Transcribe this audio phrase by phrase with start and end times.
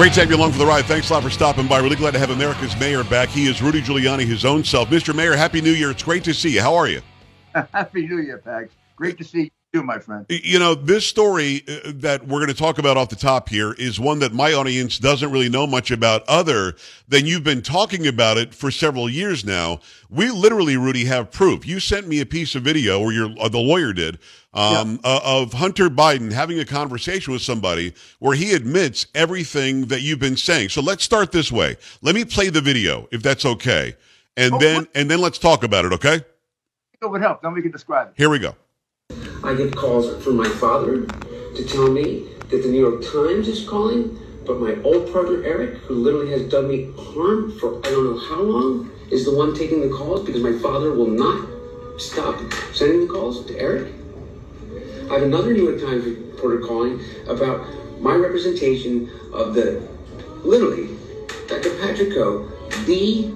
[0.00, 0.86] Great to have you along for the ride.
[0.86, 1.78] Thanks a lot for stopping by.
[1.78, 3.28] Really glad to have America's mayor back.
[3.28, 4.88] He is Rudy Giuliani, his own self.
[4.88, 5.14] Mr.
[5.14, 5.90] Mayor, Happy New Year.
[5.90, 6.62] It's great to see you.
[6.62, 7.02] How are you?
[7.74, 8.70] Happy New Year, Pags.
[8.96, 10.26] Great to see you, my friend.
[10.28, 13.72] You know, this story uh, that we're going to talk about off the top here
[13.72, 16.74] is one that my audience doesn't really know much about, other
[17.08, 19.80] than you've been talking about it for several years now.
[20.08, 21.66] We literally, Rudy, have proof.
[21.66, 24.18] You sent me a piece of video, or your uh, the lawyer did,
[24.52, 25.10] um, yeah.
[25.10, 30.18] uh, of Hunter Biden having a conversation with somebody where he admits everything that you've
[30.18, 30.70] been saying.
[30.70, 31.76] So let's start this way.
[32.02, 33.94] Let me play the video, if that's okay,
[34.36, 34.90] and oh, then what?
[34.96, 35.92] and then let's talk about it.
[35.92, 36.24] Okay?
[37.02, 37.40] It would help.
[37.40, 38.14] Then we can describe it.
[38.16, 38.54] Here we go.
[39.42, 43.66] I get calls from my father to tell me that the New York Times is
[43.66, 48.04] calling, but my old partner Eric, who literally has done me harm for I don't
[48.04, 51.48] know how long, is the one taking the calls because my father will not
[51.98, 52.38] stop
[52.74, 53.92] sending the calls to Eric.
[55.10, 57.66] I have another New York Times reporter calling about
[58.00, 59.82] my representation of the
[60.44, 60.96] literally
[61.48, 61.70] Dr.
[61.78, 62.46] Patrick Ho,
[62.84, 63.32] the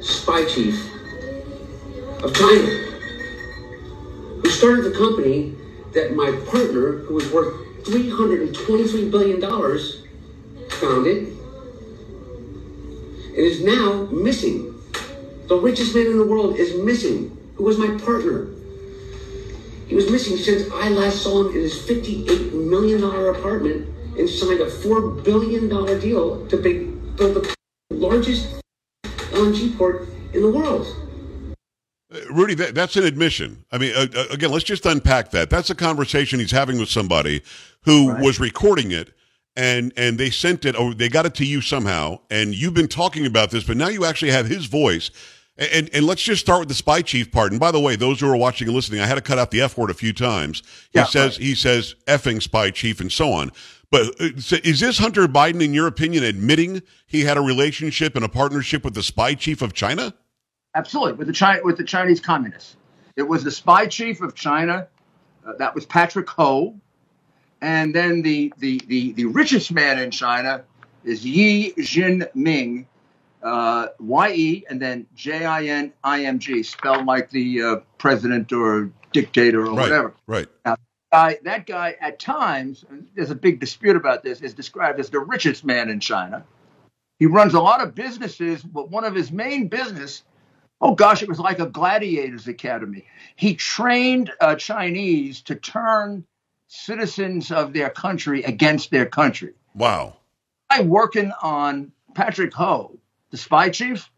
[0.00, 0.88] spy chief
[2.22, 2.87] of China
[4.58, 5.54] started the company
[5.92, 9.40] that my partner, who was worth $323 billion,
[10.80, 11.28] founded
[13.28, 14.74] and is now missing.
[15.46, 18.48] The richest man in the world is missing, who was my partner.
[19.86, 24.60] He was missing since I last saw him in his $58 million apartment and signed
[24.60, 25.68] a $4 billion
[26.00, 27.54] deal to build the
[27.90, 28.60] largest
[29.04, 31.07] LNG port in the world.
[32.30, 33.64] Rudy, that, that's an admission.
[33.70, 35.50] I mean, uh, uh, again, let's just unpack that.
[35.50, 37.42] That's a conversation he's having with somebody
[37.82, 38.22] who right.
[38.22, 39.12] was recording it,
[39.56, 42.88] and and they sent it, or they got it to you somehow, and you've been
[42.88, 45.10] talking about this, but now you actually have his voice.
[45.58, 47.50] And and let's just start with the spy chief part.
[47.50, 49.50] And by the way, those who are watching and listening, I had to cut out
[49.50, 50.62] the f word a few times.
[50.92, 51.46] He yeah, says right.
[51.46, 53.50] he says effing spy chief and so on.
[53.90, 54.28] But uh,
[54.62, 58.84] is this Hunter Biden, in your opinion, admitting he had a relationship and a partnership
[58.84, 60.14] with the spy chief of China?
[60.78, 62.76] Absolutely, with the China, with the Chinese communists.
[63.16, 64.86] It was the spy chief of China,
[65.44, 66.76] uh, that was Patrick Ho,
[67.60, 70.62] and then the, the the the richest man in China
[71.02, 72.86] is Ye Jianming,
[73.42, 77.76] uh, Y E, and then J I N I M G, spelled like the uh,
[77.98, 80.14] president or dictator or right, whatever.
[80.28, 80.46] Right.
[80.64, 80.76] Now,
[81.10, 82.84] guy, that guy, at times,
[83.16, 86.44] there's a big dispute about this, is described as the richest man in China.
[87.18, 90.22] He runs a lot of businesses, but one of his main business
[90.80, 93.06] Oh gosh, it was like a gladiators academy.
[93.34, 96.24] He trained uh, Chinese to turn
[96.68, 99.54] citizens of their country against their country.
[99.74, 100.16] Wow.
[100.70, 102.98] I'm working on Patrick Ho,
[103.30, 104.10] the spy chief.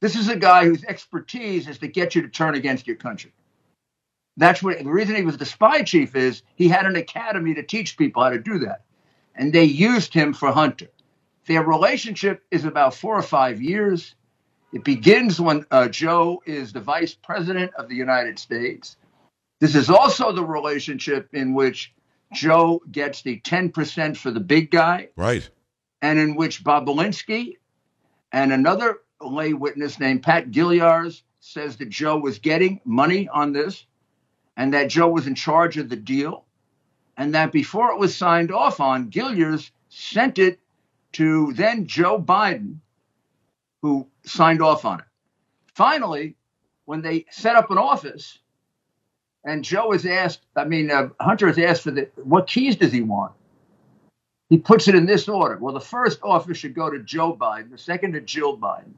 [0.00, 3.32] This is a guy whose expertise is to get you to turn against your country.
[4.36, 7.62] That's what the reason he was the spy chief is he had an academy to
[7.62, 8.82] teach people how to do that.
[9.34, 10.88] And they used him for Hunter.
[11.46, 14.14] Their relationship is about four or five years.
[14.76, 18.98] It begins when uh, Joe is the vice president of the United States.
[19.58, 21.94] This is also the relationship in which
[22.34, 25.08] Joe gets the 10% for the big guy.
[25.16, 25.48] Right.
[26.02, 27.56] And in which Bobulinski
[28.32, 31.10] and another lay witness named Pat Gilliar
[31.40, 33.86] says that Joe was getting money on this
[34.58, 36.44] and that Joe was in charge of the deal.
[37.16, 40.60] And that before it was signed off on, Gilliar sent it
[41.12, 42.80] to then Joe Biden
[43.86, 45.06] who signed off on it.
[45.74, 46.34] Finally,
[46.86, 48.40] when they set up an office,
[49.44, 52.90] and Joe is asked, I mean, uh, Hunter is asked for the what keys does
[52.90, 53.32] he want?
[54.50, 55.56] He puts it in this order.
[55.58, 58.94] Well, the first office should go to Joe Biden, the second to Jill Biden,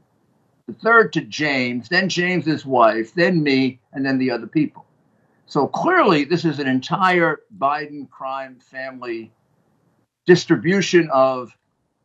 [0.67, 4.87] the third to James, then James's wife, then me, and then the other people.
[5.45, 9.33] So clearly, this is an entire Biden crime family
[10.27, 11.55] distribution of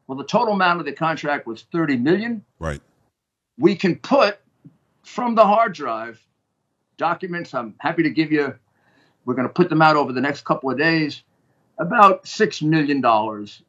[0.08, 2.44] well, the total amount of the contract was 30 million.
[2.60, 2.82] Right.
[3.58, 4.40] We can put
[5.04, 6.22] from the hard drive
[6.98, 7.54] documents.
[7.54, 8.56] I'm happy to give you.
[9.26, 11.24] We're going to put them out over the next couple of days.
[11.78, 13.62] About six million dollars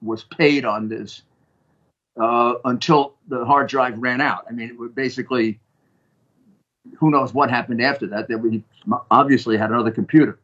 [0.00, 1.22] was paid on this
[2.20, 4.46] uh, until the hard drive ran out.
[4.48, 5.60] I mean, it basically,
[6.98, 8.28] who knows what happened after that?
[8.28, 8.64] That we
[9.10, 10.38] obviously had another computer.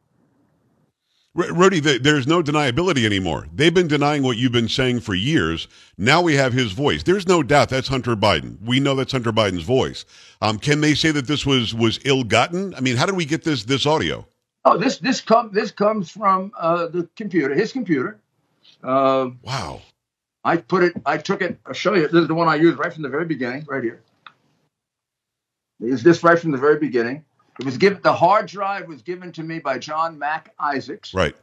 [1.38, 3.46] Rudy, there's no deniability anymore.
[3.54, 5.68] They've been denying what you've been saying for years.
[5.96, 7.04] Now we have his voice.
[7.04, 8.60] There's no doubt that's Hunter Biden.
[8.60, 10.04] We know that's Hunter Biden's voice.
[10.42, 12.74] Um, can they say that this was was ill gotten?
[12.74, 14.26] I mean, how did we get this this audio?
[14.64, 18.18] Oh, this this comes this comes from uh, the computer, his computer.
[18.82, 19.80] Uh, wow.
[20.42, 20.94] I put it.
[21.06, 21.60] I took it.
[21.66, 22.08] I'll show you.
[22.08, 24.00] This is the one I used right from the very beginning, right here.
[25.80, 27.24] Is this right from the very beginning?
[27.58, 28.00] It was given.
[28.02, 31.14] The hard drive was given to me by John Mac Isaacs.
[31.14, 31.36] Right.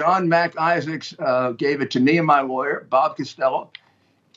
[0.00, 3.70] John Mac Isaacs uh, gave it to me and my lawyer, Bob Costello.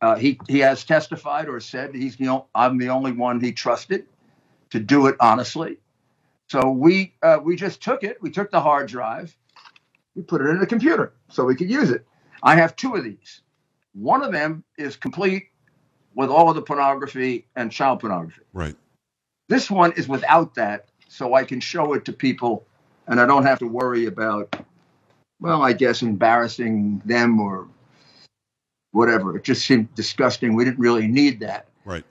[0.02, 3.52] Uh, he he has testified or said he's the o- I'm the only one he
[3.54, 4.06] trusted
[4.72, 5.78] to do it honestly.
[6.50, 8.22] So we uh, we just took it.
[8.22, 9.36] We took the hard drive.
[10.16, 12.06] We put it in the computer so we could use it.
[12.44, 13.42] I have two of these.
[13.94, 15.50] One of them is complete
[16.16, 18.44] with all of the pornography and child pornography.
[18.54, 18.76] Right.
[19.50, 22.66] This one is without that, so I can show it to people,
[23.08, 24.56] and I don't have to worry about,
[25.42, 27.68] well, I guess embarrassing them or
[28.94, 29.36] whatever.
[29.36, 30.56] It just seemed disgusting.
[30.56, 31.68] We didn't really need that.
[31.84, 32.06] Right.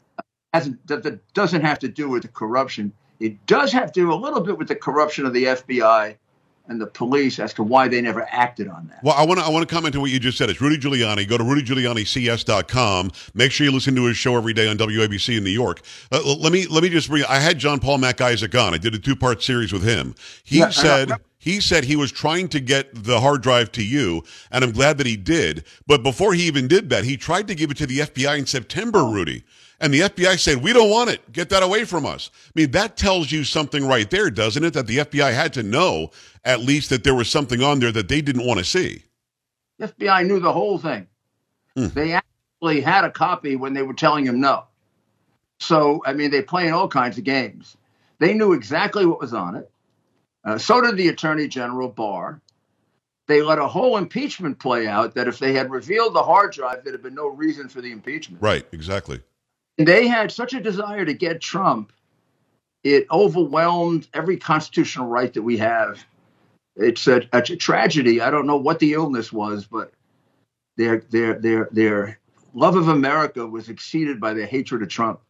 [0.53, 2.93] Uh, that, that doesn't have to do with the corruption.
[3.21, 6.17] It does have to do a little bit with the corruption of the FBI
[6.71, 9.03] and the police as to why they never acted on that.
[9.03, 10.49] Well, I want to I want to comment on what you just said.
[10.49, 11.29] It's Rudy Giuliani.
[11.29, 13.11] Go to rudygiulianics.com.
[13.35, 15.83] Make sure you listen to his show every day on WABC in New York.
[16.13, 17.25] Uh, let me let me just bring.
[17.29, 18.73] I had John Paul Mac Isaac on.
[18.73, 20.15] I did a two part series with him.
[20.45, 21.11] He Yeah, said.
[21.43, 24.99] He said he was trying to get the hard drive to you, and I'm glad
[24.99, 25.65] that he did.
[25.87, 28.45] But before he even did that, he tried to give it to the FBI in
[28.45, 29.45] September, Rudy.
[29.81, 31.33] And the FBI said, We don't want it.
[31.33, 32.31] Get that away from us.
[32.47, 34.75] I mean, that tells you something right there, doesn't it?
[34.75, 36.11] That the FBI had to know
[36.45, 39.05] at least that there was something on there that they didn't want to see.
[39.79, 41.07] The FBI knew the whole thing.
[41.77, 41.87] Hmm.
[41.89, 44.65] They actually had a copy when they were telling him no.
[45.59, 47.77] So, I mean, they play in all kinds of games.
[48.19, 49.71] They knew exactly what was on it.
[50.45, 52.41] Uh, so did the Attorney General Barr.
[53.27, 56.83] They let a whole impeachment play out that if they had revealed the hard drive,
[56.83, 58.43] there'd have been no reason for the impeachment.
[58.43, 59.21] Right, exactly.
[59.79, 61.93] They had such a desire to get Trump,
[62.85, 66.05] it overwhelmed every constitutional right that we have.
[66.77, 68.21] It's a, a tragedy.
[68.21, 69.93] I don't know what the illness was, but
[70.77, 72.19] their their their their
[72.55, 75.21] love of America was exceeded by their hatred of Trump.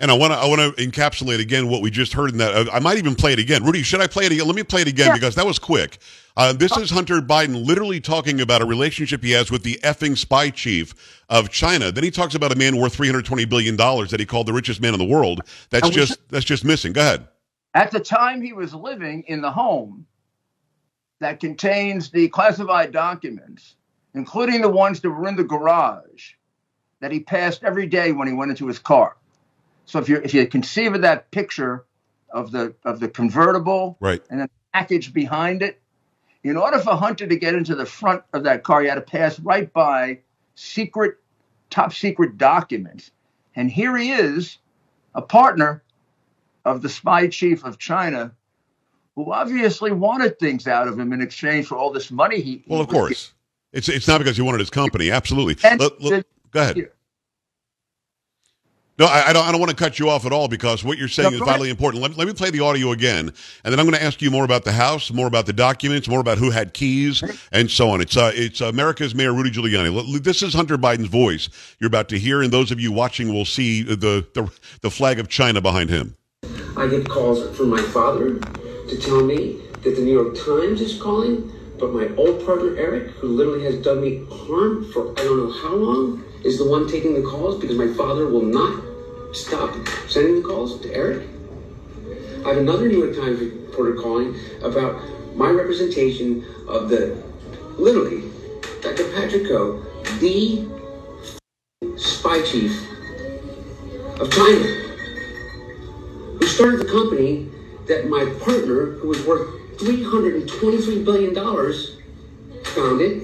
[0.00, 2.72] And I want to I want to encapsulate again what we just heard in that.
[2.72, 3.64] I might even play it again.
[3.64, 4.46] Rudy, should I play it again?
[4.46, 5.14] Let me play it again Yeah.
[5.14, 5.98] because that was quick.
[6.36, 10.16] Uh, this is Hunter Biden literally talking about a relationship he has with the effing
[10.16, 10.94] spy chief
[11.28, 11.90] of China.
[11.90, 14.46] Then he talks about a man worth three hundred twenty billion dollars that he called
[14.46, 15.40] the richest man in the world.
[15.70, 16.92] That's just that's just missing.
[16.92, 17.26] Go ahead.
[17.74, 20.06] At the time he was living in the home
[21.20, 23.74] that contains the classified documents,
[24.14, 26.34] including the ones that were in the garage
[27.00, 29.16] that he passed every day when he went into his car.
[29.88, 31.86] So if you if you conceive of that picture
[32.30, 34.20] of the of the convertible Right.
[34.28, 35.80] and the package behind it,
[36.44, 39.00] in order for Hunter to get into the front of that car, he had to
[39.00, 40.18] pass right by
[40.54, 41.16] secret,
[41.70, 43.10] top secret documents.
[43.56, 44.58] And here he is,
[45.14, 45.82] a partner
[46.66, 48.32] of the spy chief of China,
[49.16, 52.62] who obviously wanted things out of him in exchange for all this money he.
[52.68, 53.32] Well, of course.
[53.72, 55.10] It's it's not because he wanted his company.
[55.10, 55.56] Absolutely.
[55.66, 56.90] And Let- let- the- go ahead.
[58.98, 59.12] Getting.
[59.14, 59.46] No, I, I don't.
[59.46, 61.38] I don't want to cut you off at all because what you're saying No, is
[61.38, 61.54] go ahead.
[61.54, 62.02] vitally important.
[62.02, 63.32] Let, let me play the audio again,
[63.64, 66.08] and then I'm going to ask you more about the house, more about the documents,
[66.08, 67.22] more about who had keys,
[67.52, 68.00] and so on.
[68.00, 70.22] It's uh, it's America's Mayor Rudy Giuliani.
[70.22, 71.48] This is Hunter Biden's voice
[71.78, 74.50] you're about to hear, and those of you watching will see the the,
[74.82, 76.16] the flag of China behind him.
[76.76, 81.00] I get calls from my father to tell me that the New York Times is
[81.00, 85.38] calling, but my old partner Eric, who literally has done me harm for I don't
[85.38, 88.87] know how long, is the one taking the calls because my father will not
[89.32, 89.74] stop
[90.08, 91.26] sending the calls to Eric.
[92.44, 95.00] I have another New York Times reporter calling about
[95.36, 97.22] my representation of the
[97.76, 98.30] literally
[98.80, 99.10] Dr.
[99.12, 99.82] Patrick Ho,
[100.20, 100.66] the
[101.96, 102.72] spy chief
[104.20, 104.88] of China
[106.38, 107.48] who started the company
[107.86, 111.34] that my partner, who was worth $323 billion,
[112.64, 113.22] founded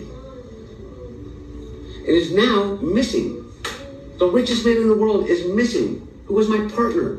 [1.99, 3.44] and is now missing.
[4.19, 7.19] The richest man in the world is missing, who was my partner.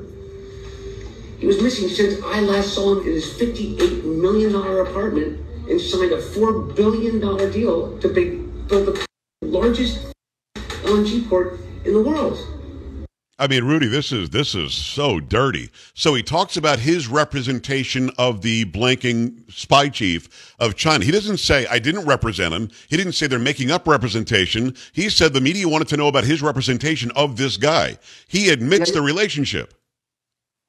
[1.40, 6.14] He was missing since I last saw him in his $58 million apartment and signed
[6.14, 7.20] a $4 billion
[7.52, 9.06] deal to build the
[9.42, 10.14] largest
[10.56, 12.55] LNG port in the world.
[13.38, 15.70] I mean, Rudy, this is this is so dirty.
[15.94, 21.04] So he talks about his representation of the blanking spy chief of China.
[21.04, 22.70] He doesn't say I didn't represent him.
[22.88, 24.74] He didn't say they're making up representation.
[24.94, 27.98] He said the media wanted to know about his representation of this guy.
[28.28, 29.74] He admits the relationship.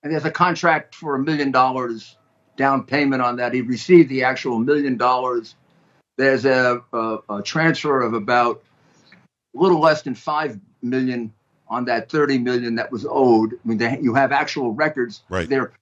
[0.03, 2.17] and there's a contract for a million dollars
[2.57, 3.55] down payment on that.
[3.55, 5.55] He received the actual million dollars.
[6.17, 8.63] There's a, a, a transfer of about
[9.55, 11.33] a little less than five million
[11.69, 13.55] on that 30 million that was owed.
[13.55, 15.45] I mean, they, you have actual records Right.
[15.45, 15.73] of their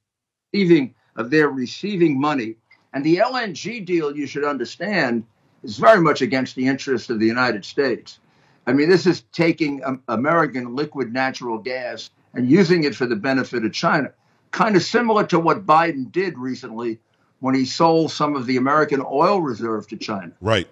[0.53, 2.57] receiving of their receiving money.
[2.93, 5.25] And the LNG deal, you should understand,
[5.63, 8.19] is very much against the interest of the United States.
[8.67, 13.17] I mean, this is taking um, American liquid natural gas and using it for the
[13.17, 14.11] benefit of China.
[14.51, 16.99] Kind of similar to what Biden did recently
[17.41, 20.33] when he sold some of the American oil reserve to China.
[20.41, 20.67] Right.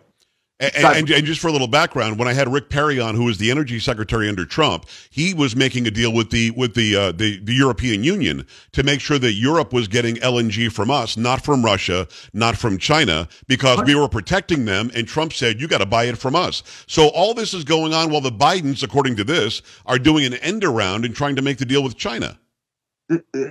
[0.62, 3.24] And, and, and, just for a little background, when I had Rick Perry on, who
[3.24, 6.94] was the energy secretary under Trump, he was making a deal with the with the
[6.94, 11.16] uh, the, the European Union to make sure that Europe was getting LNG from us,
[11.16, 14.92] not from Russia, not from China, because we were protecting them.
[14.94, 17.92] And Trump said, "You got to buy it from us." So all this is going
[17.92, 21.42] on while the Bidens, according to this, are doing an end around and trying to
[21.42, 22.38] make the deal with China.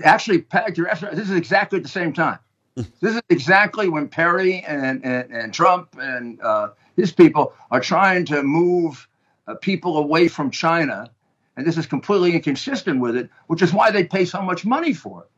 [0.06, 2.40] Actually, Pat, this is exactly at the same time.
[2.76, 8.26] This is exactly when Perry and, and, and Trump and uh, his people are trying
[8.26, 9.08] to move
[9.48, 11.10] uh, people away from China,
[11.58, 14.94] and this is completely inconsistent with it, which is why they pay so much money
[14.94, 15.30] for it.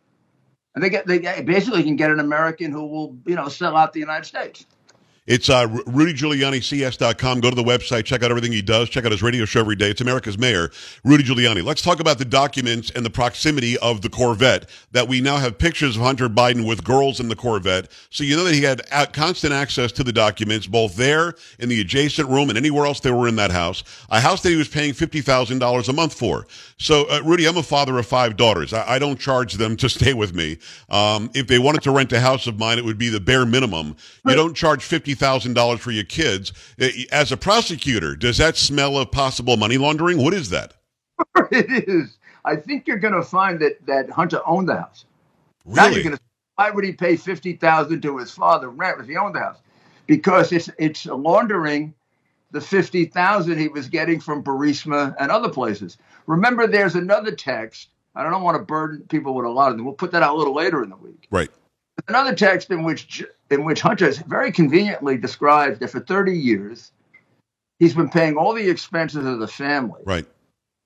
[0.75, 3.93] And they get they basically can get an American who will you know sell out
[3.93, 4.65] the United States.
[5.25, 7.39] It's uh, RudyGiulianiCS.com.
[7.39, 9.77] Go to the website, check out everything he does, check out his radio show every
[9.77, 9.89] day.
[9.89, 10.69] It's America's Mayor,
[11.05, 11.63] Rudy Giuliani.
[11.63, 15.57] Let's talk about the documents and the proximity of the Corvette that we now have
[15.57, 17.89] pictures of Hunter Biden with girls in the Corvette.
[18.09, 18.81] So you know that he had
[19.13, 23.11] constant access to the documents, both there in the adjacent room and anywhere else they
[23.11, 23.85] were in that house.
[24.09, 26.47] A house that he was paying $50,000 a month for.
[26.77, 28.73] So, uh, Rudy, I'm a father of five daughters.
[28.73, 30.57] I, I don't charge them to stay with me.
[30.89, 33.45] Um, if they wanted to rent a house of mine, it would be the bare
[33.45, 33.95] minimum.
[34.25, 36.53] You don't charge 50 $50,000 for your kids.
[36.79, 40.17] Uh, as a prosecutor, does that smell of possible money laundering?
[40.17, 40.73] What is that?
[41.51, 42.17] it is.
[42.45, 45.05] I think you're going to find that, that Hunter owned the house.
[45.65, 46.03] Really?
[46.03, 46.19] Gonna,
[46.55, 49.57] why would he pay 50000 to his father rent if he owned the house?
[50.07, 51.93] Because it's, it's laundering
[52.51, 55.97] the 50000 he was getting from Burisma and other places.
[56.27, 57.89] Remember, there's another text.
[58.15, 59.85] I don't want to burden people with a lot of them.
[59.85, 61.27] We'll put that out a little later in the week.
[61.31, 61.49] Right.
[62.07, 66.91] Another text in which in which Hunter has very conveniently described that for 30 years
[67.79, 70.25] he's been paying all the expenses of the family, right,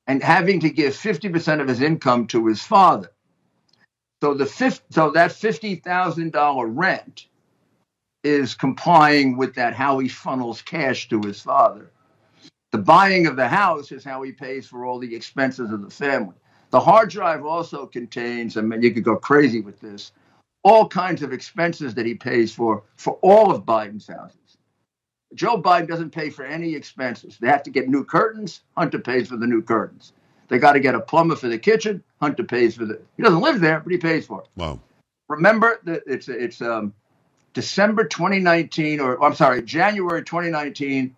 [0.06, 3.12] and having to give 50 percent of his income to his father.
[4.22, 7.28] So the fifth, so that fifty thousand dollar rent
[8.24, 11.92] is complying with that how he funnels cash to his father.
[12.72, 15.90] The buying of the house is how he pays for all the expenses of the
[15.90, 16.36] family.
[16.72, 20.12] The hard drive also contains, I mean, you could go crazy with this,
[20.64, 24.58] all kinds of expenses that he pays for for all of Biden's houses.
[25.34, 27.38] Joe Biden doesn't pay for any expenses.
[27.40, 28.62] They have to get new curtains.
[28.78, 30.14] Hunter pays for the new curtains.
[30.48, 32.04] They got to get a plumber for the kitchen.
[32.22, 33.02] Hunter pays for the.
[33.18, 34.48] He doesn't live there, but he pays for it.
[34.56, 34.80] Wow.
[35.28, 36.94] Remember that it's it's um,
[37.54, 41.16] December 2019, or I'm sorry, January 2019.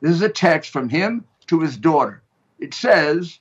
[0.00, 2.22] This is a text from him to his daughter.
[2.60, 3.40] It says,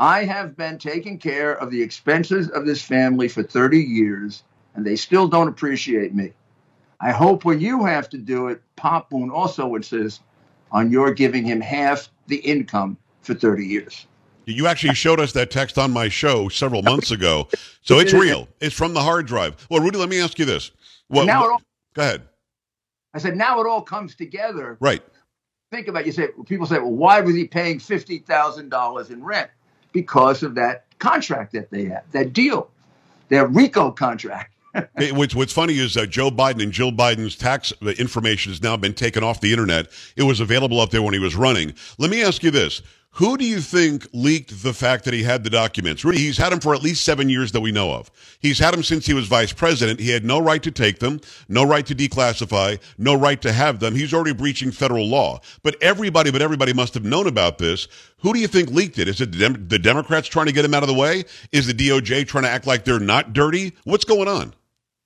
[0.00, 4.42] "I have been taking care of the expenses of this family for 30 years."
[4.74, 6.32] And they still don't appreciate me.
[7.00, 10.20] I hope when you have to do it, Pop Boone also insists
[10.70, 14.06] on your giving him half the income for 30 years.
[14.46, 17.48] You actually showed us that text on my show several months ago.
[17.82, 18.48] So it's real.
[18.60, 19.66] It's from the hard drive.
[19.70, 20.70] Well, Rudy, let me ask you this.
[21.08, 21.62] Well, now all,
[21.94, 22.22] go ahead.
[23.14, 24.76] I said, now it all comes together.
[24.80, 25.02] Right.
[25.70, 26.06] Think about it.
[26.06, 29.50] You say, people say, well, why was he paying $50,000 in rent?
[29.92, 32.70] Because of that contract that they had, that deal,
[33.28, 34.51] their RICO contract
[35.12, 38.76] what's, what's funny is that Joe Biden and Jill Biden's tax uh, information has now
[38.76, 39.88] been taken off the internet.
[40.16, 41.74] It was available up there when he was running.
[41.98, 42.82] Let me ask you this.
[43.16, 46.02] Who do you think leaked the fact that he had the documents?
[46.02, 48.10] Really, he's had them for at least seven years that we know of.
[48.40, 50.00] He's had them since he was vice president.
[50.00, 53.80] He had no right to take them, no right to declassify, no right to have
[53.80, 53.94] them.
[53.94, 55.40] He's already breaching federal law.
[55.62, 57.86] But everybody, but everybody must have known about this.
[58.20, 59.08] Who do you think leaked it?
[59.08, 61.24] Is it the, Dem- the Democrats trying to get him out of the way?
[61.52, 63.74] Is the DOJ trying to act like they're not dirty?
[63.84, 64.54] What's going on?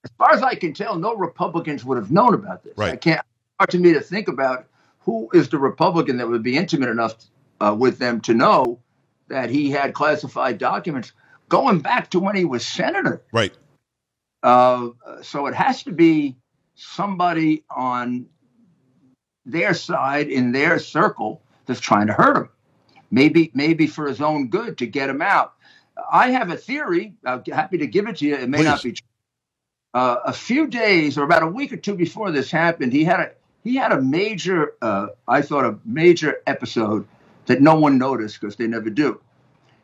[0.07, 2.75] As far as I can tell, no Republicans would have known about this.
[2.77, 2.93] Right.
[2.93, 3.21] I can't.
[3.59, 4.67] Hard to me to think about
[5.01, 7.17] who is the Republican that would be intimate enough
[7.61, 8.79] uh, with them to know
[9.29, 11.13] that he had classified documents
[11.49, 13.23] going back to when he was senator.
[13.33, 13.53] Right.
[14.45, 14.91] Uh,
[15.23, 16.37] so it has to be
[16.77, 18.27] somebody on
[19.45, 22.49] their side in their circle that's trying to hurt him.
[23.11, 25.55] Maybe, maybe for his own good to get him out.
[26.13, 27.15] I have a theory.
[27.25, 28.37] I'm happy to give it to you.
[28.37, 28.65] It may Please.
[28.65, 29.06] not be true
[29.97, 33.19] uh, a few days or about a week or two before this happened, he had
[33.19, 33.31] a
[33.65, 37.09] he had a major, uh, I thought, a major episode
[37.47, 39.19] that no one noticed because they never do.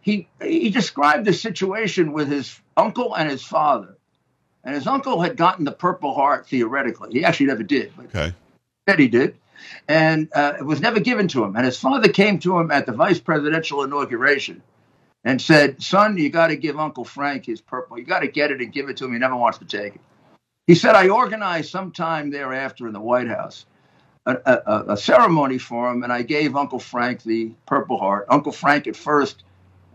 [0.02, 3.96] He he described the situation with his uncle and his father,
[4.62, 7.10] and his uncle had gotten the Purple Heart theoretically.
[7.12, 8.34] He actually never did, but okay.
[8.86, 9.38] said he did,
[9.88, 11.56] and uh, it was never given to him.
[11.56, 14.60] And his father came to him at the vice presidential inauguration
[15.24, 17.98] and said, Son, you got to give Uncle Frank his purple.
[17.98, 19.12] You got to get it and give it to him.
[19.12, 20.00] He never wants to take it.
[20.66, 23.66] He said, I organized sometime thereafter in the White House
[24.26, 28.26] a, a, a, ceremony for him, and I gave Uncle Frank the Purple Heart.
[28.28, 29.42] Uncle Frank at first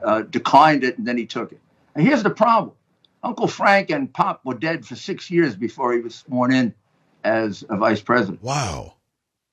[0.04, 1.60] uh, declined it, and then he took it.
[1.96, 2.74] And here's the problem
[3.24, 6.74] Uncle Frank and Pop were dead for six years before he was sworn in
[7.24, 8.44] as a vice president.
[8.44, 8.96] Wow.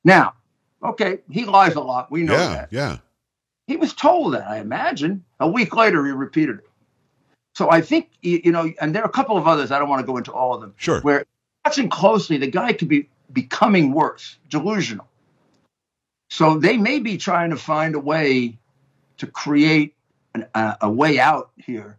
[0.05, 0.35] Now,
[0.83, 2.11] okay, he lies a lot.
[2.11, 2.69] We know yeah, that.
[2.73, 2.99] yeah.
[3.67, 5.25] He was told that, I imagine.
[5.41, 6.69] A week later, he repeated it.
[7.55, 9.71] So I think, you know, and there are a couple of others.
[9.71, 10.75] I don't want to go into all of them.
[10.77, 11.01] Sure.
[11.01, 11.25] Where
[11.65, 15.09] watching closely, the guy could be becoming worse, delusional.
[16.29, 18.59] So they may be trying to find a way
[19.19, 19.95] to create
[20.35, 21.99] an, a, a way out here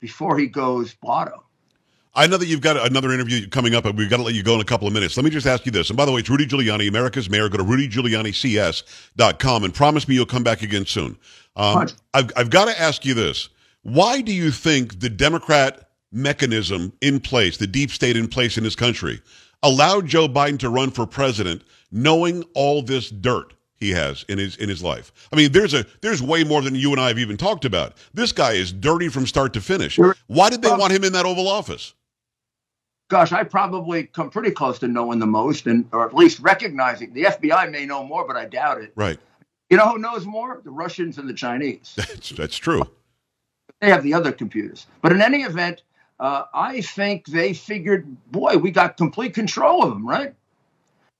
[0.00, 1.43] before he goes blotto.
[2.16, 4.42] I know that you've got another interview coming up, but we've got to let you
[4.42, 5.16] go in a couple of minutes.
[5.16, 5.90] Let me just ask you this.
[5.90, 7.48] And by the way, it's Rudy Giuliani, America's mayor.
[7.48, 11.18] Go to rudygiulianics.com and promise me you'll come back again soon.
[11.56, 13.48] Um, I've, I've got to ask you this.
[13.82, 18.64] Why do you think the Democrat mechanism in place, the deep state in place in
[18.64, 19.20] this country,
[19.62, 23.54] allowed Joe Biden to run for president knowing all this dirt?
[23.76, 25.12] He has in his in his life.
[25.32, 27.96] I mean, there's a there's way more than you and I have even talked about.
[28.14, 29.98] This guy is dirty from start to finish.
[30.28, 31.92] Why did they want him in that Oval Office?
[33.08, 37.12] Gosh, I probably come pretty close to knowing the most, and or at least recognizing.
[37.12, 38.92] The FBI may know more, but I doubt it.
[38.96, 39.18] Right.
[39.70, 40.60] You know who knows more?
[40.64, 41.92] The Russians and the Chinese.
[41.96, 42.82] That's that's true.
[43.80, 44.86] they have the other computers.
[45.02, 45.82] But in any event,
[46.20, 50.34] uh, I think they figured, boy, we got complete control of him, right?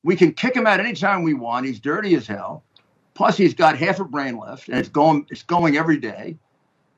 [0.05, 1.67] We can kick him out anytime we want.
[1.67, 2.62] He's dirty as hell.
[3.14, 6.37] Plus, he's got half a brain left, and it's going it's going every day.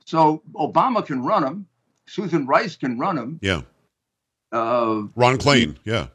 [0.04, 1.66] So Obama can run him.
[2.06, 3.38] Susan Rice can run him.
[3.42, 3.62] Yeah.
[4.52, 5.76] Uh, Ron Klain.
[5.84, 6.08] Yeah.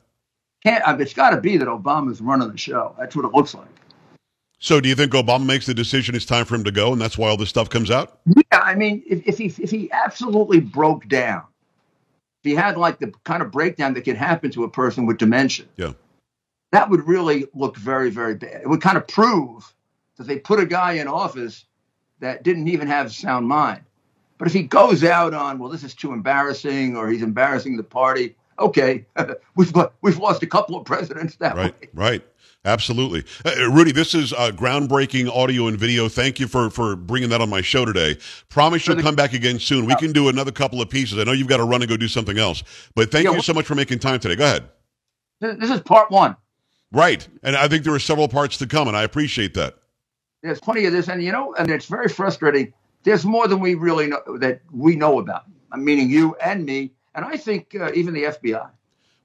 [0.63, 2.95] can't, I mean, it's got to be that Obama's running the show.
[2.99, 3.67] That's what it looks like.
[4.59, 7.01] So do you think Obama makes the decision it's time for him to go, and
[7.01, 8.19] that's why all this stuff comes out?
[8.27, 11.43] Yeah, I mean, if, if he if he absolutely broke down,
[12.43, 15.17] if he had like the kind of breakdown that could happen to a person with
[15.17, 15.93] dementia, Yeah.
[16.71, 18.61] that would really look very, very bad.
[18.61, 19.73] It would kind of prove
[20.17, 21.65] that they put a guy in office
[22.19, 23.81] that didn't even have a sound mind.
[24.41, 27.83] But if he goes out on, well, this is too embarrassing, or he's embarrassing the
[27.83, 29.05] party, okay,
[29.55, 31.79] we've we've lost a couple of presidents that Right.
[31.79, 31.89] way.
[31.93, 32.23] Right.
[32.65, 33.23] Absolutely.
[33.45, 36.09] Uh, Rudy, this is uh, groundbreaking audio and video.
[36.09, 38.17] Thank you for, for bringing that on my show today.
[38.49, 39.85] Promise you'll come back again soon.
[39.85, 41.19] We can do another couple of pieces.
[41.19, 42.63] I know you've got to run and go do something else,
[42.95, 44.35] but thank Yeah, you so much for making time today.
[44.35, 44.69] Go ahead.
[45.39, 46.35] This this is part one.
[46.91, 47.27] Right.
[47.43, 49.75] And I think there are several parts to come, and I appreciate that.
[50.41, 52.73] There's plenty of this, and you know, and it's very frustrating.
[53.03, 55.43] There's more than we really know that we know about.
[55.71, 58.69] I'm meaning you and me, and I think uh, even the FBI.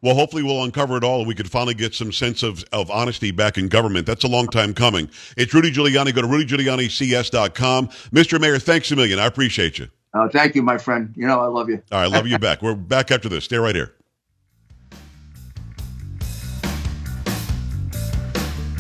[0.03, 2.91] Well, hopefully we'll uncover it all and we could finally get some sense of, of
[2.91, 4.07] honesty back in government.
[4.07, 5.11] That's a long time coming.
[5.37, 6.15] It's Rudy Giuliani.
[6.15, 7.89] Go to rudygiulianics.com.
[7.89, 8.41] Mr.
[8.41, 9.19] Mayor, thanks a million.
[9.19, 9.89] I appreciate you.
[10.15, 11.13] Uh, thank you, my friend.
[11.17, 11.83] You know I love you.
[11.91, 12.63] All right, love you back.
[12.63, 13.45] We're back after this.
[13.45, 13.95] Stay right here.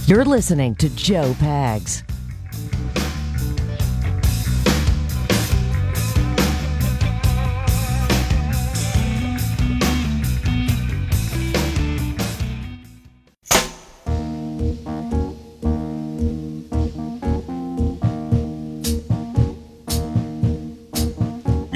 [0.06, 2.04] You're listening to Joe Pags.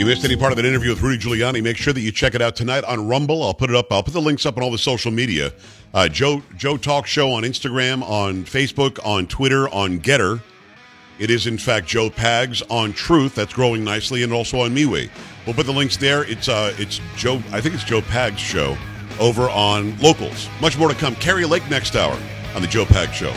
[0.01, 2.35] You missed any part of that interview with Rudy Giuliani, make sure that you check
[2.35, 3.43] it out tonight on Rumble.
[3.43, 3.93] I'll put it up.
[3.93, 5.53] I'll put the links up on all the social media.
[5.93, 10.41] Uh, Joe Joe Talk Show on Instagram, on Facebook, on Twitter, on Gettr.
[11.19, 13.35] It is in fact Joe Pags on Truth.
[13.35, 15.11] That's growing nicely, and also on MeWe.
[15.45, 16.25] We'll put the links there.
[16.25, 17.43] It's uh, it's Joe.
[17.53, 18.79] I think it's Joe Pags show
[19.21, 20.49] over on Locals.
[20.63, 21.15] Much more to come.
[21.17, 22.19] Kari Lake next hour
[22.55, 23.35] on the Joe Pags show.